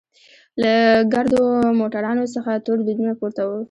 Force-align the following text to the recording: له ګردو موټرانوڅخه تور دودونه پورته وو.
له 0.61 0.71
ګردو 1.13 1.41
موټرانوڅخه 1.79 2.53
تور 2.65 2.77
دودونه 2.85 3.13
پورته 3.19 3.41
وو. 3.47 3.57